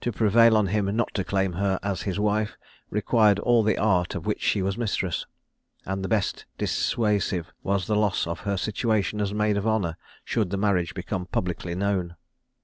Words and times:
To 0.00 0.10
prevail 0.10 0.56
on 0.56 0.66
him 0.74 0.86
not 0.96 1.14
to 1.14 1.22
claim 1.22 1.52
her 1.52 1.78
as 1.84 2.02
his 2.02 2.18
wife 2.18 2.58
required 2.90 3.38
all 3.38 3.62
the 3.62 3.78
art 3.78 4.16
of 4.16 4.26
which 4.26 4.42
she 4.42 4.60
was 4.60 4.76
mistress; 4.76 5.24
and 5.86 6.02
the 6.02 6.08
best 6.08 6.46
dissuasive 6.58 7.52
was 7.62 7.86
the 7.86 7.94
loss 7.94 8.26
of 8.26 8.40
her 8.40 8.56
situation 8.56 9.20
as 9.20 9.32
maid 9.32 9.56
of 9.56 9.64
honour, 9.64 9.98
should 10.24 10.50
the 10.50 10.56
marriage 10.56 10.94
become 10.94 11.26
publicly 11.26 11.76
known. 11.76 12.16